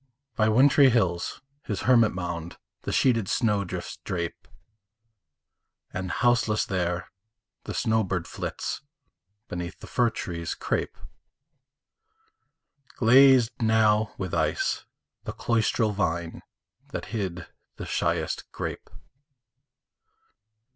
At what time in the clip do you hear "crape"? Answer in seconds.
10.57-10.97